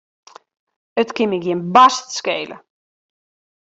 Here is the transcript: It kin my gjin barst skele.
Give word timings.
It 1.01 1.09
kin 1.15 1.27
my 1.29 1.39
gjin 1.43 1.61
barst 1.73 2.07
skele. 2.19 2.57